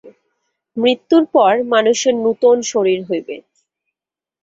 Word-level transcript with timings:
মৃত্যুর 0.77 1.23
পর 1.33 1.53
মানুষের 1.73 2.13
নূতন 2.23 2.57
শরীর 2.71 2.99
হইবে। 3.09 3.35